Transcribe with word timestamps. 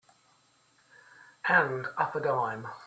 And 1.47 1.85
up 1.95 2.15
a 2.15 2.21
dime. 2.21 2.65